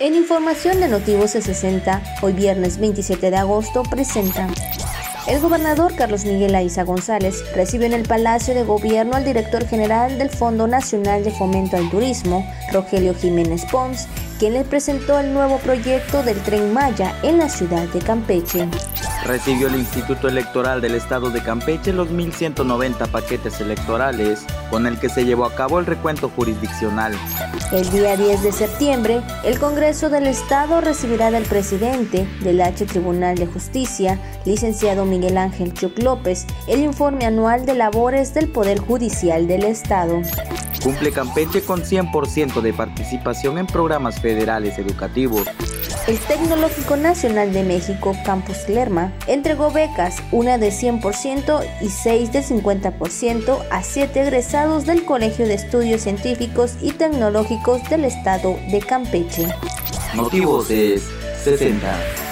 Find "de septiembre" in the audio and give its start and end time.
28.42-29.22